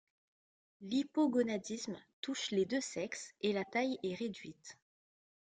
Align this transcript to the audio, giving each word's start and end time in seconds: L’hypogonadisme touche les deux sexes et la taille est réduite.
L’hypogonadisme 0.81 1.95
touche 2.21 2.49
les 2.49 2.65
deux 2.65 2.81
sexes 2.81 3.35
et 3.41 3.53
la 3.53 3.63
taille 3.63 3.99
est 4.01 4.15
réduite. 4.15 4.79